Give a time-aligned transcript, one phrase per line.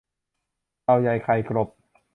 [0.83, 1.69] เต่าใหญ่ไข่กลบ